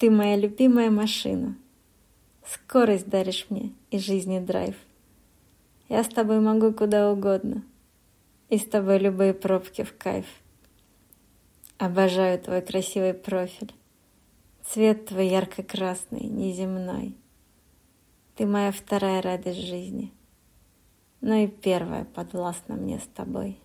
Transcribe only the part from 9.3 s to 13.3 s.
пробки в кайф. Обожаю твой красивый